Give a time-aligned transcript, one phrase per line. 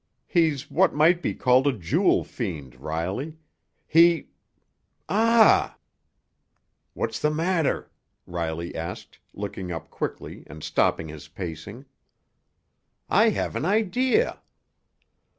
[0.25, 3.37] He's what might be called a jewel fiend, Riley.
[3.85, 4.29] He——
[5.07, 5.77] Ah!"
[6.95, 7.91] "What's the matter?"
[8.25, 11.85] Riley asked, looking up quickly and stopping his pacing.
[13.11, 14.41] "I have an idea."